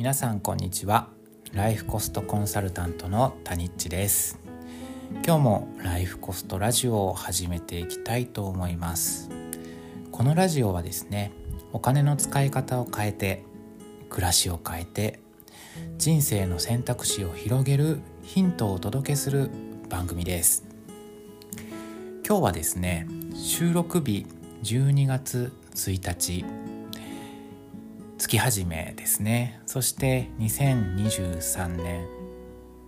[0.00, 1.10] 皆さんこんにちは。
[1.52, 4.40] ライフコストコンサルタントのタニッチです。
[5.26, 9.28] 今日もライフコストラジオを始めていきたいと思います。
[10.10, 11.32] このラジオはですね
[11.74, 13.44] お金の使い方を変えて
[14.08, 15.20] 暮らしを変えて
[15.98, 19.50] 人生の選択肢を広げるヒントをお届けする
[19.90, 20.64] 番組です。
[22.26, 24.24] 今日はですね収録日
[24.62, 26.46] 12月1日
[28.20, 29.62] 月始めですね。
[29.64, 32.06] そして2023年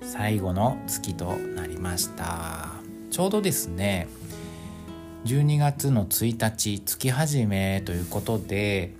[0.02, 2.68] 最後の月となりました。
[3.10, 4.08] ちょうどですね
[5.24, 8.92] 12月の1日月始めということで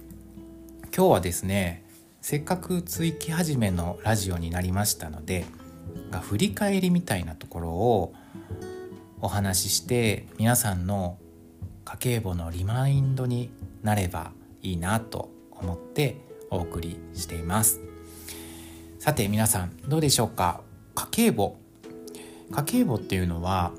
[0.97, 1.85] 今日はですね
[2.23, 5.45] せっかく月始めのラジオになりましたので
[6.23, 8.15] 振り返りみたいなところを
[9.21, 11.19] お話しして皆さんの
[11.85, 13.51] 家計簿のリマインドに
[13.83, 15.32] なればいいなと
[15.63, 16.17] 思って
[16.51, 17.81] お送りしています。
[18.99, 20.61] さて皆さんどうでしょうか？
[20.95, 21.57] 家計簿。
[22.51, 23.73] 家計簿っていうのは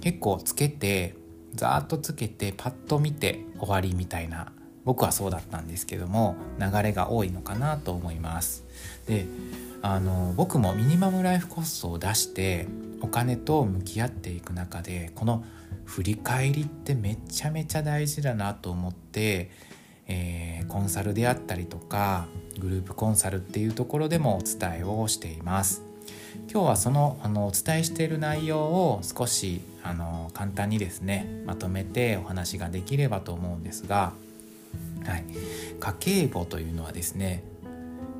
[0.00, 1.16] 結構つけて
[1.54, 4.52] ざーっとつけてパッと見て終わりみたいな。
[4.84, 8.64] 僕はそうだったんですけども流れが多いのかなと思います。
[9.06, 9.26] で
[9.80, 12.66] あの僕もミニマムライフコストを出して
[13.00, 15.44] お金と向き合っていく中でこの
[15.84, 19.50] 振り返りってめちゃめちゃ大事だなと思って
[20.08, 22.26] えー、コンサルであったりとか
[22.58, 25.82] グループコンサルっていうところでもお伝えをしています。
[26.50, 34.12] 今日はそのあのお伝えしている内容を少しあの簡単にですねまとめてお話ができればと思うんですが、
[35.04, 35.24] はい、
[35.78, 37.44] 家計簿というのはですね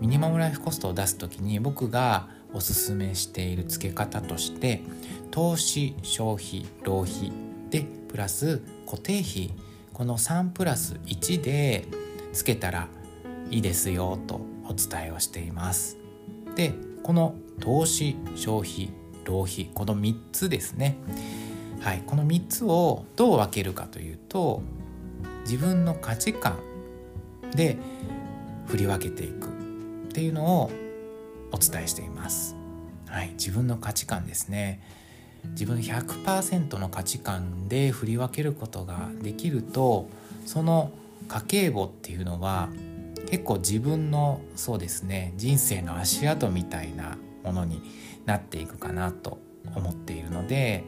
[0.00, 4.83] ミニマムライフコストを出す時に僕がおすすめしている付け方として
[5.30, 7.33] 投資消費浪費
[7.70, 9.50] でプラス固定費
[9.93, 11.87] この3プラス1で
[12.33, 12.89] つけたら
[13.51, 15.98] いいですよとお伝えをしています。
[16.57, 18.91] でこの投資消費
[19.25, 20.97] 浪費この3つですね
[21.81, 24.63] はいこの3つをどう分けるかというと
[25.45, 26.58] 自分の価値観
[27.55, 27.79] で
[28.67, 29.51] 振り分けていくっ
[30.13, 30.70] ていうのを
[31.52, 32.57] お伝えしています。
[33.07, 34.81] はい、自分の価値観ですね。
[35.51, 40.08] 自分100%の価値観で振り分けることができると
[40.47, 40.92] その
[41.29, 42.69] 家計簿っていうのは
[43.30, 47.83] 結構自分のそうですね人生の足跡みたいなものに
[48.27, 49.39] なっていくかなと
[49.75, 50.85] 思っているので、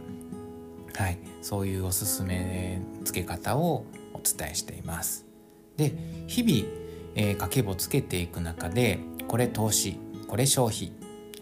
[0.95, 5.27] はい、そういうおすすめ付け方をお伝えしています。
[5.77, 5.95] で
[6.27, 6.73] 日々、
[7.15, 9.99] えー、家計簿つけていく中でこれ投資
[10.29, 10.93] これ消費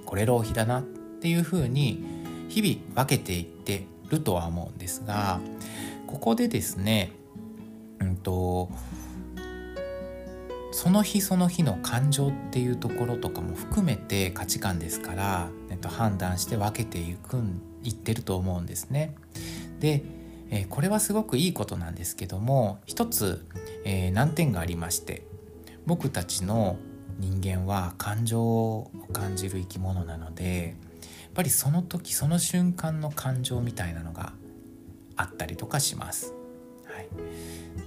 [0.06, 2.21] これ浪費だなっていうふうに
[2.52, 5.40] 日々分けていってるとは思うんですが
[6.06, 7.12] ここでですね
[7.98, 8.68] うんと
[10.72, 17.38] その日その日の感情っていうところとかも含めて価値観ですから、えっと、判断して分けていく
[17.84, 19.14] いってると思うんですね。
[19.80, 20.02] で、
[20.50, 23.46] えー、これはすごくいいことなんですけども一つ、
[23.84, 25.24] えー、難点がありまして
[25.86, 26.76] 僕たちの
[27.18, 30.76] 人間は感情を感じる生き物なので
[31.34, 34.32] ぱりその時その瞬間の感情みたいなのが
[35.16, 36.34] あったりとかします。
[36.84, 37.08] はい、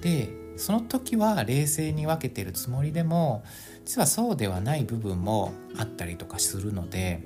[0.02, 3.44] でその時は冷静に分けてるつもりでも
[3.86, 7.22] 実はそうではない部分もあったりとかするので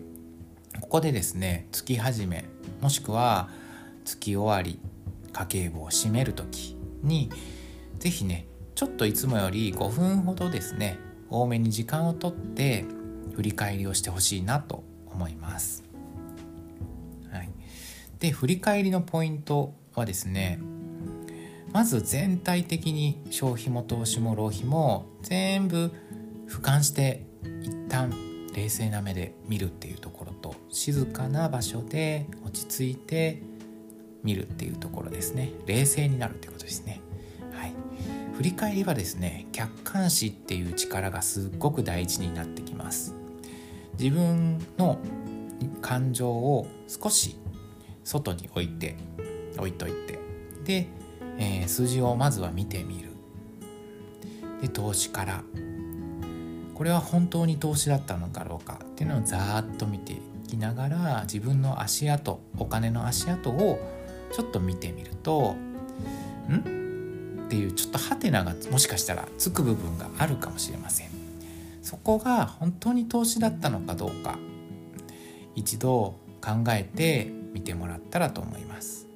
[0.82, 2.46] ここでですね月始め
[2.82, 3.50] もしくは
[4.04, 4.80] 月終わり
[5.32, 7.30] 家計簿を締める時に
[8.00, 10.98] 是非ねちょっといつもより5分ほどですね
[11.30, 12.86] 多めに時間をとって
[13.36, 15.89] 振り返りをしてほしいなと思います。
[18.20, 20.60] で振り返りのポイントはですね
[21.72, 25.92] まず全体的に消費も投資も浪費も全部
[26.48, 27.26] 俯瞰して
[27.62, 28.12] 一旦
[28.56, 33.42] 冷静な目で見るっていうところと静かな場所で落ち着いて
[34.24, 35.52] 見るっていうところですね。
[35.66, 37.00] 冷静になるってことですね。
[37.54, 37.74] はい。
[38.36, 43.16] 振り返りはですね客観視っていう力がすっごく大事になってきます。
[43.98, 44.98] 自分の
[45.82, 47.38] 感情を少し
[48.10, 48.96] 外に置いて
[49.58, 50.20] 置いといて。
[50.64, 50.88] で、
[51.38, 53.10] えー、数字をまずは見てみる。
[54.62, 55.44] で投資から。
[56.74, 60.18] これは本当に投資だったのだろうかっていうのをざーっと見てい
[60.48, 63.80] きながら自分の足跡お金の足跡を
[64.32, 65.56] ちょっと見てみると
[66.50, 67.46] ん？
[67.46, 71.10] っていうちょっとハテナがもしかしたらつく部分があるかもしれません。
[71.84, 74.40] そこが本当に投資だったのかどうか。
[75.56, 79.08] 一度考えて見てもらったらと思います。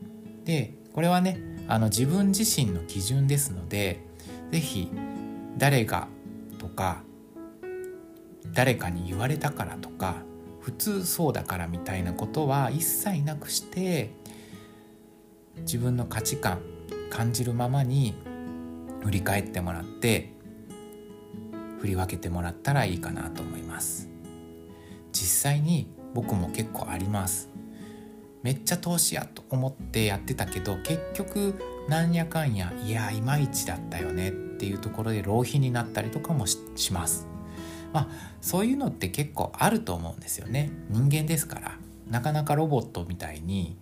[0.45, 4.01] でこれはねあの自分自身の基準ですので
[4.51, 4.91] 是非
[5.57, 6.07] 誰が
[6.59, 7.03] とか
[8.53, 10.15] 誰かに言われたからとか
[10.61, 14.11] 普通そうだからみたいなことは一切なくして
[15.61, 16.61] 自分の価値観
[17.09, 18.15] 感じるままに
[19.01, 20.33] 振り返ってもらって
[21.79, 24.09] 振り分けてもらったらいいかなと思います
[25.11, 27.49] 実際に僕も結構あります
[28.43, 31.55] めっちゃ投資やと思ってやってたけど結局
[31.89, 37.27] なんやかんやいやいまいちだったよねっていうところで浪費になったりとかもします。
[37.91, 38.07] まあ
[38.41, 40.71] そういうのって結構あると思うんですよね。
[40.89, 41.77] 人間ですから。
[42.09, 43.77] なかなかロボットみたいに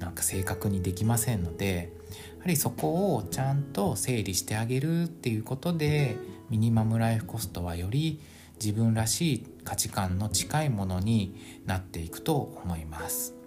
[0.00, 1.92] なんか正確にできませんので
[2.38, 6.16] やはりそこをちゃんと整理してあげるっていうことで
[6.48, 8.20] ミニマムライフコストはより
[8.62, 13.39] 自分らしい価値観の近いものになっていくと思います。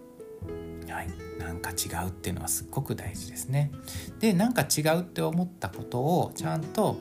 [0.90, 1.10] はい、
[1.40, 3.72] なんか違うっていうのはすっごく大事ですね。
[4.20, 6.98] でなんか違うって思ったことをちゃんと、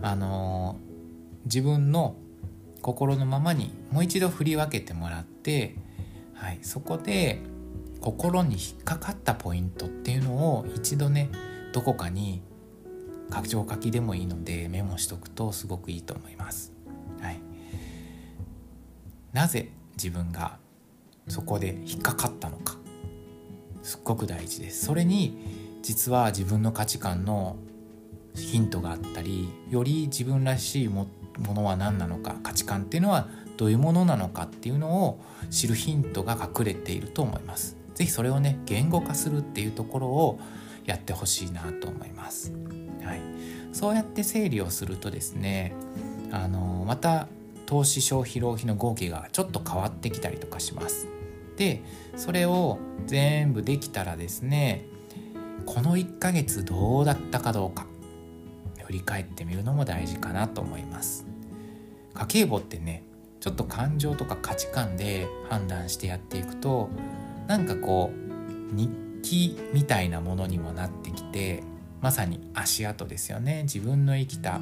[0.00, 2.16] あのー、自分の
[2.82, 5.76] 心のままにもう一度振り分けてもらって、
[6.34, 7.40] はい、そこで
[8.00, 11.30] 心に引っかかったポイントっていうのを一度ね
[11.72, 12.42] どこかに
[13.30, 16.72] 拡張書きでもいいのでメモしとくとすごくいいと思います。
[17.20, 17.40] はい、
[19.32, 20.58] なぜ自分が
[21.28, 22.76] そこで引っかかったのか
[23.82, 24.86] すっごく大事です。
[24.86, 25.36] それに
[25.82, 27.56] 実は自分の価値観の
[28.34, 31.08] ヒントがあったりより自分らしいも
[31.38, 35.20] のは何なのか価値観っていうのはどういうものなのかっていうのを
[35.50, 37.76] 知るヒントが隠れていると思います。
[37.94, 40.40] 是非それをね言語化するっていうところを
[40.84, 42.52] やってほしいなと思います。
[43.04, 43.20] はい、
[43.72, 45.74] そうやって整理をするとですね
[46.30, 47.28] あのまた
[47.66, 51.08] 投資消費浪費の合計がちょっと変わってきたりとかします。
[51.56, 51.82] で
[52.16, 54.86] それを全部できたらですね
[55.66, 57.86] この1ヶ月どうだったかどうか
[58.84, 61.24] 振り返ってみるのも大事かなと思います。
[62.14, 63.04] 家計簿ってね
[63.40, 66.90] ちょっと感情とか価値観で判断してやっていくと
[67.46, 68.90] なんかこう日
[69.22, 71.62] 記みたいなものにもなってきて
[72.00, 73.62] まさに足跡ですよね。
[73.62, 74.60] 自分の生きた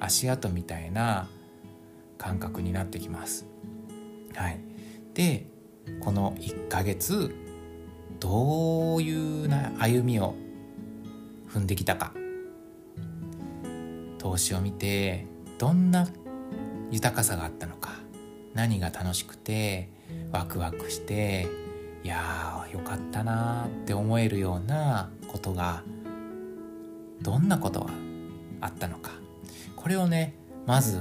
[0.00, 1.28] 足跡みたいな
[2.18, 3.46] 感覚になってきます。
[4.34, 4.60] はい、
[5.14, 5.46] で
[6.00, 7.34] この1ヶ月
[8.20, 10.34] どういうな歩みを
[11.48, 12.12] 踏んできたか。
[14.18, 15.26] 投資を見て
[15.58, 16.08] どんな
[16.90, 17.90] 豊かさがあったのか。
[18.54, 19.90] 何が楽しくて
[20.32, 21.46] ワクワクして
[22.02, 25.82] いやーよかったなって思えるようなことが
[27.20, 27.90] どんなことが
[28.60, 29.12] あったのか。
[29.74, 30.34] これをね
[30.66, 31.00] まず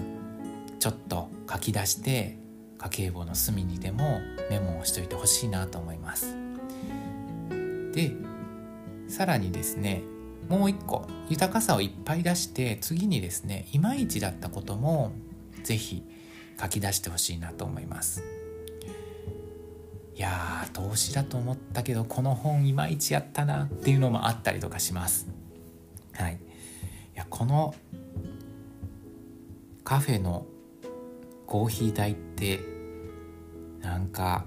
[0.80, 2.38] ちょっと書き出して
[2.78, 4.20] 家計簿の隅にでも
[4.50, 6.36] メモをしといてほしいなと思います。
[7.94, 8.12] で
[9.08, 10.02] さらにですね
[10.50, 15.12] もう一個豊かさをいっぱい出して次にですねいまいちだったことも
[15.64, 16.04] 是非
[16.62, 18.24] 書き出してほしいなと思います。
[20.16, 25.28] いや投資だと思ったけどこの本いまいちやったなっていうのもあったりとかします。
[26.14, 26.36] はい。
[26.36, 27.76] いやこの
[29.84, 30.46] カフェの
[31.48, 32.60] コーヒー代って
[33.82, 34.46] なんか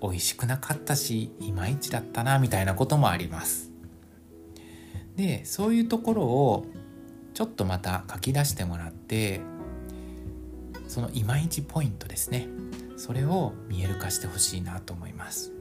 [0.00, 3.70] おいしくなかったしいまいちだったなみたいなこともあります。
[5.16, 6.66] でそういうところを
[7.32, 9.40] ちょっとまた書き出してもらって
[10.88, 12.48] そのいまいちポイントですね。
[12.96, 15.52] それを見える化してほしいなと思います。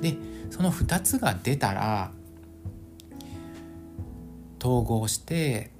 [0.00, 0.16] で
[0.50, 2.12] その2つが出たら
[4.60, 5.70] 統合して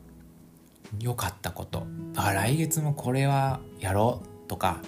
[1.00, 1.87] 良かったこと。
[2.16, 4.80] あ来月もこれはやろうとか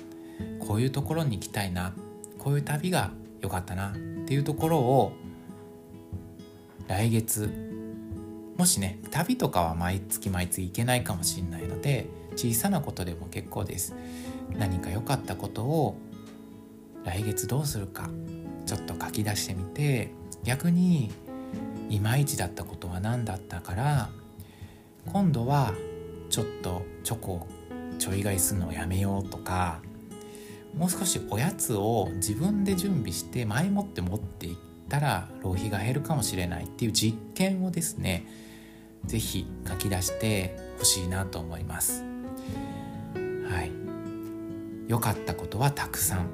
[0.59, 1.93] こういうところに行きたいな
[2.39, 3.93] こういう旅が良かったなっ
[4.27, 5.13] ていうところを
[6.89, 7.51] 来月
[8.57, 13.95] もしね旅とかは毎月毎月行けないかもしれないので小さなことでも結構です。
[14.59, 15.97] 何か良かったことを
[17.05, 18.11] 来月どうするか
[18.67, 20.13] ちょっと書き出してみて
[20.45, 21.11] 逆に
[21.89, 24.11] いまいちだったことは何だったから
[25.07, 25.73] 今度は
[26.31, 27.49] ちょっとチョコを
[27.99, 29.83] ちょい買いするのをやめようとか
[30.75, 34.57] もう少しおやつを自分で準備して前もって持っていっ
[34.89, 38.27] たら浪費が減るかもしれないっていう実験をですね
[39.05, 42.05] 是非書き出してほしいなと思います。
[43.49, 43.73] はい。
[44.89, 46.29] 良かったことはたくさん。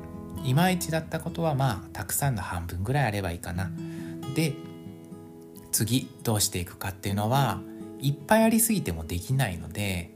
[0.45, 3.71] いまいちだったことはまあたくさんの半分ぐらいあればいいかな。
[4.35, 4.55] で
[5.73, 7.61] 次どうしていくかっていうのは
[8.00, 10.11] いっぱいありすぎてもできないので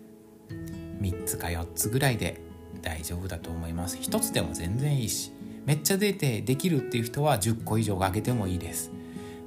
[1.01, 2.41] 3つか4つぐらいで
[2.83, 3.97] 大丈夫だと思います。
[3.97, 5.33] 1つでも全然いいし
[5.65, 8.91] めっちゃ出てできるっていう人は10個以上あげてもいいです。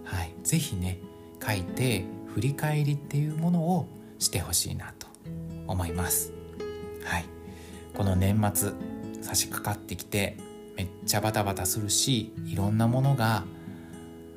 [0.04, 0.34] はい。
[0.44, 1.00] 是非ね
[1.46, 3.88] 書いて振り返りっていうものを
[4.20, 5.08] してほしいなと
[5.68, 6.34] 思います。
[7.04, 7.26] はい。
[7.94, 8.72] この年末
[9.22, 10.38] 差し掛かってきて
[10.76, 13.44] めっちゃバタバタするしいろんなものが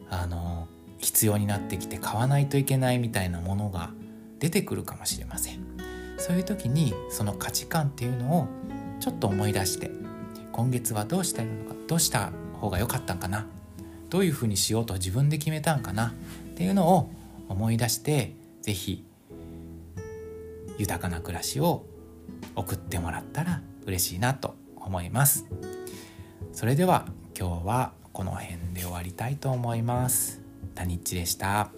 [0.08, 3.90] あの必要になってきて買わないといけないみたいなものが
[4.38, 5.60] 出てくるかもしれません
[6.18, 8.48] そういう時にその価値観っていうのを
[9.00, 9.90] ちょっと思い出して
[10.52, 13.46] 今月はどうしたいのかどうした方が良かったんかな
[14.08, 16.12] どういうふうにしようと自分で決めたんかなっ
[16.54, 17.10] ていうのを
[17.48, 19.04] 思い出して是非
[20.78, 21.84] 豊かな暮らしを
[22.54, 25.46] 送ってもらったら嬉しいなと思います
[26.52, 27.06] それでは
[27.38, 30.45] 今日はこの辺で終わりたいと思います。
[30.76, 31.72] タニッチでした。